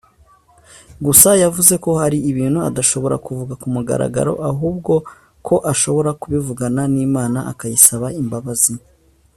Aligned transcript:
gusa 1.05 1.29
yavuze 1.43 1.73
ko 1.83 1.89
hari 2.01 2.17
ibintu 2.31 2.59
adashobora 2.69 3.15
kuvuga 3.25 3.53
ku 3.61 3.67
mugaragaro 3.75 4.33
ahubwo 4.51 4.93
ko 5.47 5.55
ashobora 5.71 6.09
kubivugana 6.21 6.81
n’Imana 6.93 7.39
akanayisaba 7.51 8.07
imbabazi 8.23 8.73